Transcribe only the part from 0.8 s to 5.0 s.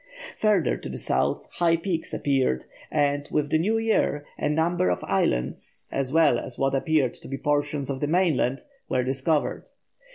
the south high peaks appeared, and, with the new year, a number